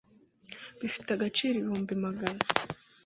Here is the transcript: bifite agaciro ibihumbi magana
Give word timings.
bifite 0.79 1.09
agaciro 1.13 1.55
ibihumbi 1.57 1.93
magana 2.05 2.41